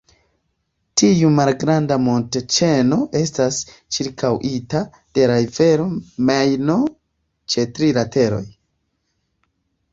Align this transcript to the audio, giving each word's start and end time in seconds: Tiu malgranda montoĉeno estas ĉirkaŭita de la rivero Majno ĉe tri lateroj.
Tiu 1.01 1.27
malgranda 1.35 1.97
montoĉeno 2.05 2.97
estas 3.19 3.59
ĉirkaŭita 3.97 4.83
de 5.19 5.29
la 5.35 5.37
rivero 5.43 5.87
Majno 6.33 6.81
ĉe 7.55 7.71
tri 7.77 7.95
lateroj. 8.03 8.45